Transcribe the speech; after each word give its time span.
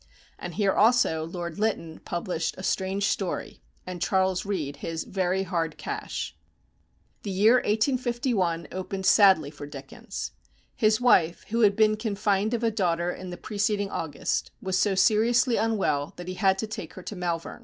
And 0.39 0.55
here 0.55 0.73
also 0.73 1.25
Lord 1.27 1.59
Lytton 1.59 1.99
published 1.99 2.55
"A 2.57 2.63
Strange 2.63 3.05
Story," 3.07 3.61
and 3.85 4.01
Charles 4.01 4.47
Reade 4.47 4.77
his 4.77 5.03
"Very 5.03 5.43
Hard 5.43 5.77
Cash." 5.77 6.35
The 7.21 7.29
year 7.29 7.57
1851 7.57 8.69
opened 8.71 9.05
sadly 9.05 9.51
for 9.51 9.67
Dickens. 9.67 10.31
His 10.75 10.99
wife, 10.99 11.45
who 11.49 11.59
had 11.61 11.75
been 11.75 11.97
confined 11.97 12.55
of 12.55 12.63
a 12.63 12.71
daughter 12.71 13.11
in 13.11 13.29
the 13.29 13.37
preceding 13.37 13.91
August, 13.91 14.49
was 14.59 14.75
so 14.75 14.95
seriously 14.95 15.55
unwell 15.55 16.13
that 16.15 16.27
he 16.27 16.33
had 16.33 16.57
to 16.57 16.65
take 16.65 16.95
her 16.95 17.03
to 17.03 17.15
Malvern. 17.15 17.59